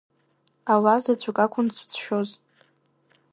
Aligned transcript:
Ала 0.73 0.95
заҵәык 1.03 1.37
акәын 1.45 1.67
дзыцәшәоз. 1.71 2.29